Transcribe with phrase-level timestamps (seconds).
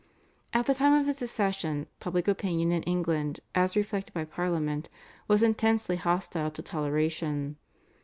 [0.51, 4.89] At the time of his accession public opinion in England as reflected by Parliament
[5.27, 7.55] was intensely hostile to toleration.